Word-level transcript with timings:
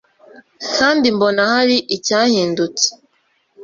kandi 0.77 1.05
mbona 1.15 1.41
hari 1.51 1.77
icyahindutse 1.95 2.87